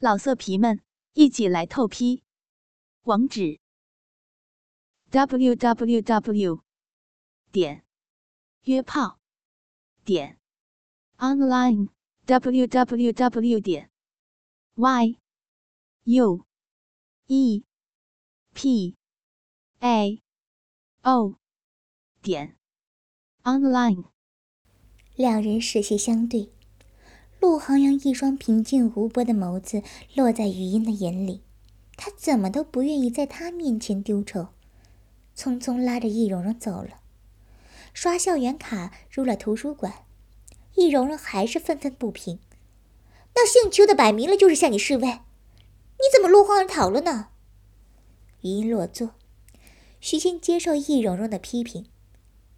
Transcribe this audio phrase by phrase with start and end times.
[0.00, 0.80] 老色皮们，
[1.14, 2.22] 一起来透批！
[3.02, 3.58] 网址
[5.10, 6.62] ：w w w
[7.50, 7.84] 点
[8.62, 9.18] 约炮
[10.04, 10.38] 点
[11.16, 11.88] online
[12.26, 13.90] w w w 点
[14.76, 15.18] y
[16.04, 16.46] u
[17.26, 17.64] e
[18.54, 18.96] p
[19.80, 20.22] a
[21.02, 21.40] o
[22.22, 22.56] 点
[23.42, 24.04] online。
[25.16, 26.57] 两人视线相对。
[27.40, 29.82] 陆航阳一双平静无波的眸子
[30.14, 31.42] 落在余音的眼里，
[31.96, 34.48] 他怎么都不愿意在他面前丢丑，
[35.36, 37.00] 匆匆拉着易容容走了。
[37.94, 40.04] 刷校园卡入了图书馆，
[40.74, 42.40] 易容容还是愤愤不平
[43.34, 47.28] ：“那姓邱的摆明了就是向你示威，你怎么落荒而逃了呢？”
[48.42, 49.14] 余音落座，
[50.00, 51.86] 虚心接受易容容的批评，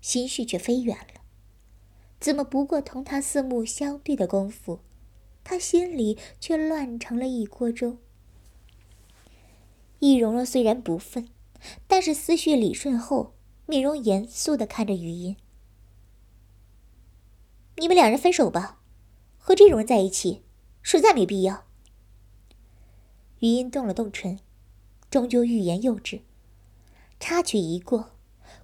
[0.00, 1.17] 心绪却飞远了。
[2.20, 4.80] 怎么不过同他四目相对的功夫，
[5.44, 7.98] 他心里却乱成了一锅粥。
[10.00, 11.28] 易容容虽然不忿，
[11.86, 13.34] 但是思绪理顺后，
[13.66, 15.36] 面容严肃的看着余音
[17.78, 18.80] ：“你们两人分手吧，
[19.38, 20.42] 和这种人在一起，
[20.82, 21.64] 实在没必要。”
[23.40, 24.40] 余音动了动唇，
[25.10, 26.22] 终究欲言又止。
[27.20, 28.10] 插曲一过，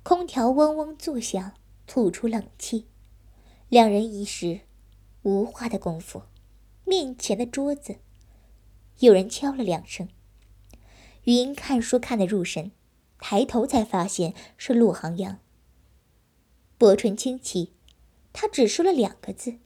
[0.03, 1.55] 空调嗡嗡作响，
[1.87, 2.87] 吐出冷气。
[3.75, 4.61] 两人一时
[5.23, 6.23] 无话的功夫，
[6.85, 7.97] 面前的桌子
[9.01, 10.09] 有人敲了两声。
[11.25, 12.71] 余音看书看得入神，
[13.19, 15.41] 抬头才发现是陆航阳。
[16.79, 17.73] 薄唇轻启，
[18.33, 19.59] 他只说了两个字：“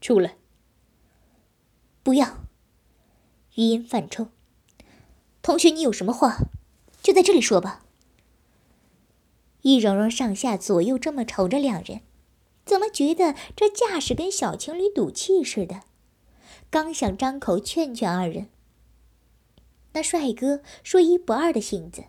[0.00, 0.36] 出来。”
[2.04, 2.44] 不要。
[3.56, 4.28] 余音犯抽
[5.42, 6.38] ：“同学，你有什么话，
[7.02, 7.83] 就在这里说吧。”
[9.64, 12.02] 易容容上下左右这么瞅着两人，
[12.66, 15.80] 怎么觉得这架势跟小情侣赌气似的？
[16.68, 18.48] 刚想张口劝劝二人，
[19.94, 22.04] 那帅哥说一不二的性子，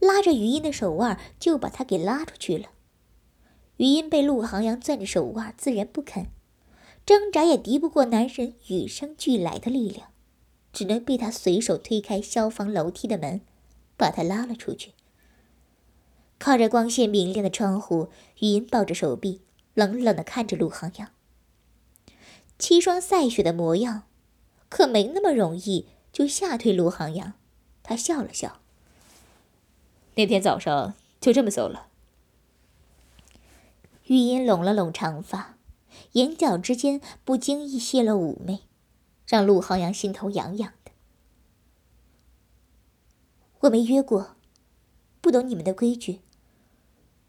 [0.00, 2.70] 拉着余音的手腕就把他给拉出去了。
[3.76, 6.26] 余音被陆航阳攥着手腕，自然不肯
[7.04, 10.08] 挣扎，也敌不过男人与生俱来的力量，
[10.72, 13.42] 只能被他随手推开消防楼梯的门，
[13.96, 14.95] 把他拉了出去。
[16.38, 18.10] 靠着光线明亮的窗户，
[18.40, 19.40] 余音抱着手臂，
[19.74, 21.10] 冷冷的看着陆航阳。
[22.58, 24.04] 七霜赛雪的模样，
[24.68, 27.34] 可没那么容易就吓退陆航阳。
[27.82, 28.60] 他笑了笑。
[30.14, 31.88] 那天早上就这么走了。
[34.06, 35.56] 余音拢了拢长发，
[36.12, 38.60] 眼角之间不经意泄露妩媚，
[39.26, 40.92] 让陆航阳心头痒痒的。
[43.60, 44.36] 我没约过，
[45.20, 46.20] 不懂你们的规矩。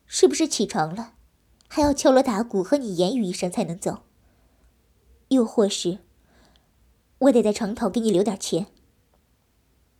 [0.07, 1.13] 是不是起床了，
[1.67, 4.03] 还要敲锣打鼓和你言语一声才能走？
[5.27, 5.99] 又或是，
[7.19, 8.67] 我得在床头给你留点钱？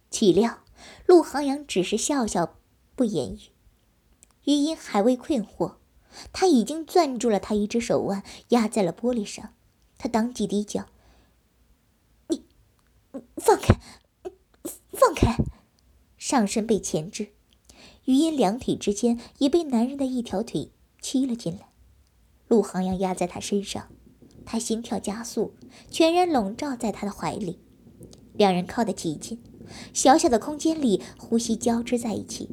[0.10, 0.64] 岂料
[1.06, 2.58] 陆航阳只是笑笑，
[2.96, 3.52] 不言语。
[4.46, 5.76] 余音还未困惑，
[6.32, 9.54] 他已经攥住了他一只手腕，压在了玻璃上。
[9.98, 10.86] 他当即低叫
[12.30, 12.46] ：“你，
[13.36, 13.76] 放开，
[14.94, 15.36] 放开！”
[16.18, 17.34] 上身被钳制。
[18.08, 21.68] 余音两腿之间也被男人的一条腿踢了进来，
[22.48, 23.90] 陆航阳压在他身上，
[24.46, 25.52] 他心跳加速，
[25.92, 27.60] 全然笼罩在他的怀里，
[28.32, 29.44] 两人靠得极近，
[29.92, 32.48] 小小的空间里呼吸交织在一起。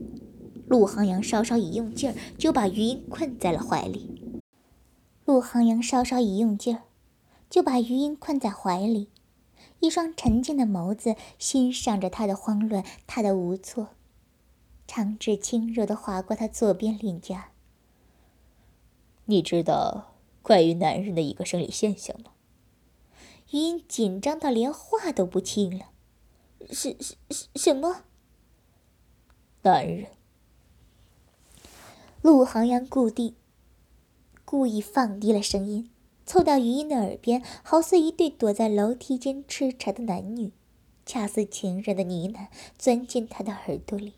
[0.67, 4.11] 陆航阳稍稍一用劲儿，就把余音困在了怀里。
[5.25, 6.83] 陆航阳稍稍一用劲儿，
[7.49, 9.09] 就把余音困在怀里，
[9.79, 13.91] 一双沉静的眸子欣赏着他的慌乱，他的无措。
[14.87, 17.51] 长指轻柔的划过他左边脸颊。
[19.27, 22.33] 你知道关于男人的一个生理现象吗？
[23.51, 25.87] 余音紧张到连话都不清了。
[26.71, 28.05] 是是是什么？
[29.63, 30.09] 男人。
[32.21, 33.35] 陆航阳故地
[34.45, 35.91] 故意放低了声音，
[36.25, 40.53] 凑到余音的耳边，好似一对躲在楼梯间吃茶的男女，
[41.05, 42.49] 恰似情人的呢喃，
[42.79, 44.15] 钻进他的耳朵里。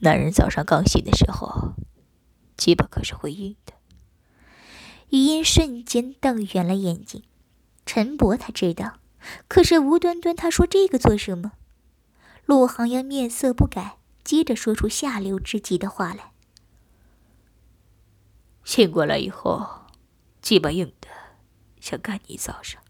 [0.00, 1.74] 男人早上刚醒的时候，
[2.56, 3.72] 鸡巴可是会硬的。
[5.08, 7.22] 余音瞬间瞪圆了眼睛。
[7.84, 8.98] 陈伯他知道，
[9.48, 11.52] 可是无端端他说这个做什么？
[12.44, 16.32] 陆航阳面色不改，接着说出下流之极的话来：
[18.62, 19.86] 醒过来以后，
[20.42, 21.08] 鸡巴硬的，
[21.80, 22.82] 想干你一早上。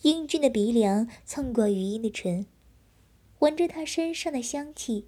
[0.00, 2.46] 英俊的鼻梁蹭过余音的唇，
[3.42, 5.06] 闻着他身上的香气。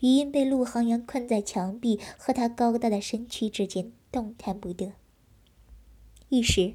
[0.00, 4.94] 余音被陆航阳困在墙壁和他高大的身躯之间，动弹不得，
[6.30, 6.72] 一时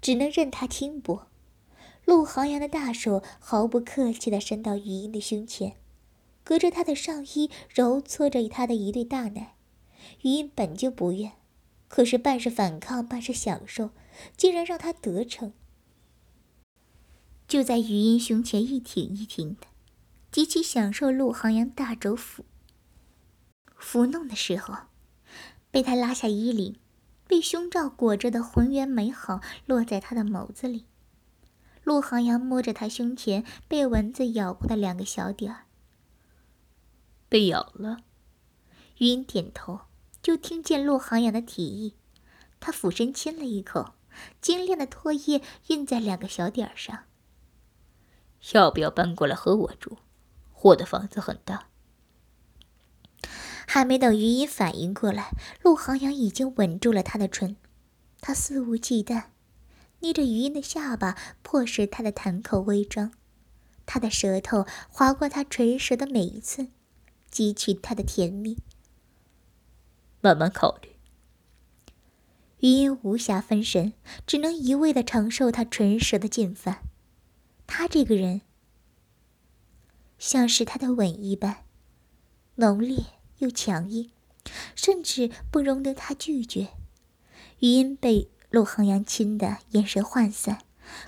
[0.00, 1.26] 只能任他轻薄。
[2.04, 5.74] 陆航阳的大手毫不客气地伸到余音的胸前，
[6.44, 9.56] 隔着他的上衣揉搓着他的一对大奶。
[10.22, 11.32] 余音本就不愿，
[11.88, 13.90] 可是半是反抗，半是享受，
[14.36, 15.52] 竟然让他得逞。
[17.48, 19.66] 就在余音胸前一挺一挺的，
[20.30, 22.40] 极其享受陆航阳大肘抚
[23.78, 24.74] 抚弄的时候，
[25.70, 26.78] 被他拉下衣领，
[27.26, 30.86] 被胸罩裹着的浑圆美好落在他的眸子里。
[31.84, 35.66] 陆航阳摸着他胸前被蚊子咬过的两个小点儿，
[37.28, 37.98] 被咬了。
[38.98, 39.82] 余音点头。
[40.22, 41.94] 就听见陆航阳的提议，
[42.58, 43.94] 他俯身亲了一口，
[44.40, 47.04] 精炼的唾液印在两个小点儿上。
[48.52, 49.98] 要不要搬过来和我住？
[50.62, 51.68] 我的房子很大。
[53.66, 55.30] 还没等余音反应过来，
[55.62, 57.56] 陆航阳已经吻住了她的唇，
[58.20, 59.24] 他肆无忌惮，
[60.00, 63.12] 捏着余音的下巴，迫使她的谈口微张，
[63.84, 66.72] 他的舌头划过她唇舌的每一寸，
[67.30, 68.58] 汲取她的甜蜜。
[70.20, 70.96] 慢慢考虑。
[72.60, 73.92] 余音无暇分神，
[74.26, 76.82] 只能一味的承受他唇舌的进犯。
[77.66, 78.40] 他这个人，
[80.26, 81.58] 像是他的吻一般，
[82.56, 83.04] 浓烈
[83.38, 84.10] 又强硬，
[84.74, 86.70] 甚至不容得他拒绝。
[87.60, 90.58] 余音被陆航阳亲的眼神涣散，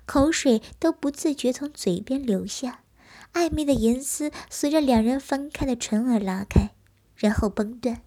[0.06, 2.84] 口水都不自觉从嘴边流下，
[3.32, 6.70] 暧昧的银丝随着两人分开的唇而拉开，
[7.16, 8.00] 然后崩断。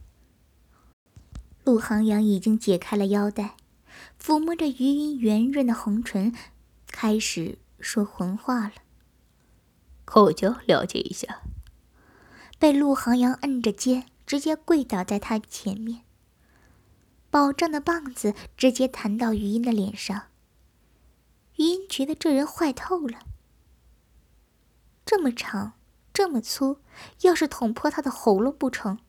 [1.65, 3.57] 陆航阳已经解开了腰带，
[4.17, 6.33] 抚摸着余音圆润的红唇，
[6.87, 8.75] 开始说浑话了。
[10.11, 11.39] 口交了解一下。
[12.59, 16.01] 被陆航阳摁着肩，直接跪倒在他前面，
[17.29, 20.23] 饱胀的棒子直接弹到余音的脸上。
[21.55, 23.19] 余音觉得这人坏透了，
[25.05, 25.73] 这么长，
[26.11, 26.79] 这么粗，
[27.21, 28.99] 要是捅破他的喉咙不成？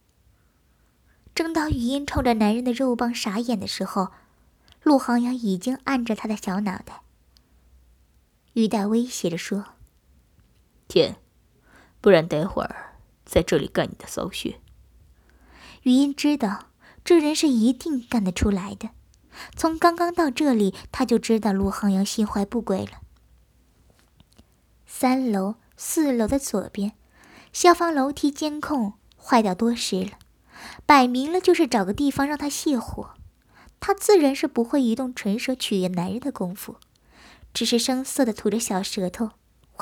[1.35, 4.13] 正当语音冲着男人的肉棒傻眼的时候，
[4.85, 7.03] 陆航阳已经按着他的小脑袋，
[8.53, 9.65] 语带威胁着说
[10.93, 11.17] ：“天，
[12.03, 14.61] 不然待会儿在这里干你的骚穴。”
[15.85, 16.67] 语音知道
[17.03, 18.91] 这人是一定干得出来的，
[19.56, 23.00] 从刚刚到这里他就知道陆航阳心怀不轨了。
[24.85, 26.93] 三楼、四楼的左边，
[27.55, 30.19] 消防楼梯监控坏掉多时了。
[30.85, 33.15] 摆明了就是找个地方让他泄火，
[33.81, 36.77] 他自然是不会移动唇舌取悦男人的功夫，
[37.55, 39.31] 只是生涩的吐着小舌头，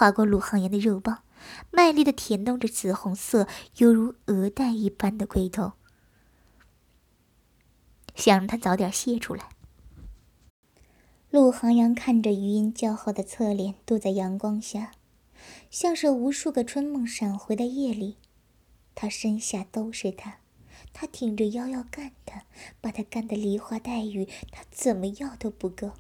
[0.01, 1.25] 划过陆航阳的肉棒，
[1.71, 5.73] 卖力的舔动着紫红色犹如鹅蛋一般的龟头，
[8.15, 9.51] 想让他早点泄出来。
[11.29, 14.93] 陆航阳看着余音姣好的侧脸，躲在阳光下，
[15.71, 18.17] 像是无数个春梦闪回的夜里，
[18.95, 20.39] 他身下都是他。
[20.95, 22.45] 他挺着腰要干他，
[22.81, 25.93] 把他干得梨花带雨，他怎么要都不够。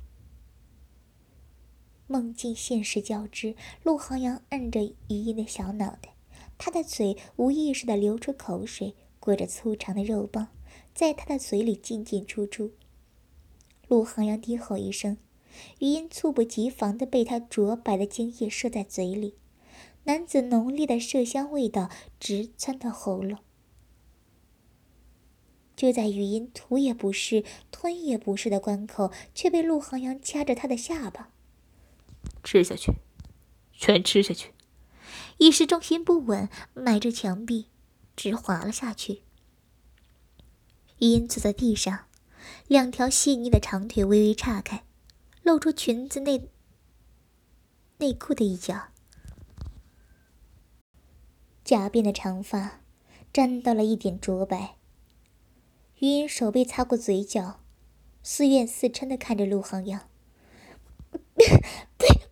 [2.10, 3.54] 梦境现实交织，
[3.84, 6.16] 陆航阳摁着余音的小脑袋，
[6.58, 10.48] 他的嘴无意识地流出口水，裹着粗长的肉棒，
[10.92, 12.72] 在他的嘴里进进出出。
[13.86, 15.18] 陆航阳低吼一声，
[15.78, 19.36] 余音猝不及防地被他浊白的精液射在嘴里，
[20.02, 21.88] 男子浓烈的麝香味道
[22.18, 23.38] 直窜到喉咙。
[25.76, 31.32] 就在语音吐也不是、吞也不是的关口，却被陆航阳掐着他的下巴，
[32.42, 32.92] 吃下去，
[33.72, 34.52] 全吃下去。
[35.38, 37.66] 一时重心不稳，埋着墙壁，
[38.14, 39.22] 直滑了下去。
[40.98, 42.06] 语音坐在地上，
[42.68, 44.84] 两条细腻的长腿微微岔开，
[45.42, 46.50] 露出裙子内
[47.98, 48.88] 内裤的一角，
[51.64, 52.82] 假辫的长发
[53.32, 54.76] 沾到了一点浊白。
[56.00, 57.60] 余音手背擦过嘴角，
[58.22, 60.08] 似怨似嗔的看着陆航阳，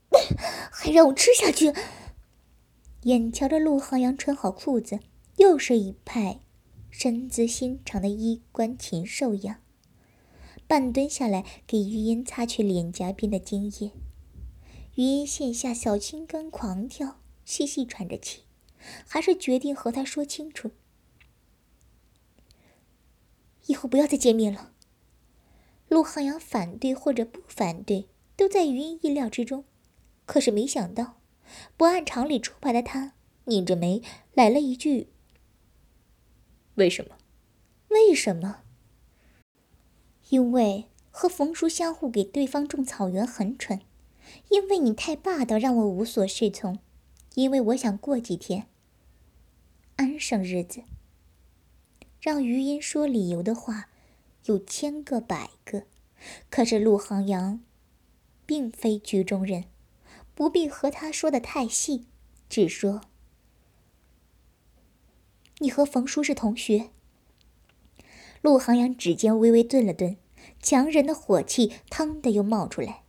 [0.70, 1.72] 还让我吃下去。
[3.02, 5.00] 眼瞧着陆航阳穿好裤子，
[5.36, 6.40] 又是一派
[6.90, 9.62] 身姿纤长的衣冠禽兽样，
[10.66, 13.92] 半蹲下来给余音擦去脸颊边的精液。
[14.96, 18.42] 余音线下小心肝狂跳，细细喘着气，
[19.06, 20.72] 还是决定和他说清楚。
[23.66, 24.72] 以后不要再见面了。
[25.88, 29.64] 陆航阳反对或者不反对，都在余音意料之中。
[30.28, 31.16] 可是没想到，
[31.78, 33.14] 不按常理出牌的他，
[33.46, 34.02] 拧着眉
[34.34, 35.08] 来了一句
[36.76, 37.16] ：“为什么？
[37.88, 38.58] 为什么？
[40.28, 43.80] 因为和冯叔相互给对方种草原很蠢，
[44.50, 46.78] 因为你太霸道，让我无所适从。
[47.34, 48.66] 因为我想过几天
[49.96, 50.82] 安生日子。
[52.20, 53.88] 让余音说理由的话
[54.44, 55.84] 有千个百个，
[56.50, 57.60] 可是陆航阳
[58.44, 59.64] 并非局中人，
[60.38, 62.06] 不必和他说的太细，
[62.48, 63.00] 只说
[65.58, 66.90] 你和冯叔是同学。
[68.40, 70.16] 陆航阳指尖微微顿了顿，
[70.62, 73.02] 强忍的火气腾的又冒出来，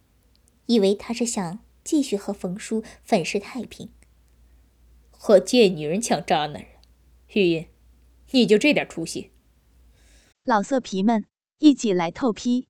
[0.66, 3.92] 以为他是想继续和冯叔粉饰太平。
[5.12, 6.72] 和贱女人抢渣男人，
[7.36, 7.68] 玉音，
[8.32, 9.30] 你就这点出息？
[10.44, 11.28] 老色皮们，
[11.60, 12.70] 一起来透批！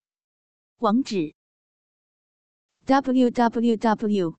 [0.80, 1.34] 网址
[2.84, 4.39] ：w w w.